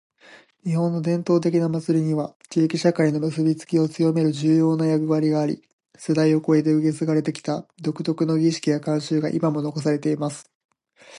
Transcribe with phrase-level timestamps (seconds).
[0.67, 5.61] •「日本の伝統的な祭りには、地域社会の結びつきを強める重要な役割があり、
[5.95, 10.49] 世代を超えて受け継がれてきた独特の儀式や慣習が今も残されています。」